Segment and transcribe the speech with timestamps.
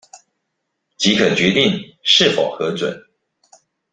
[0.97, 2.99] 即可決定是否核准